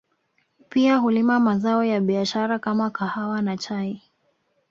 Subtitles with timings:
[0.69, 4.01] Pia hulima mazao ya biashara kama kahawa na chai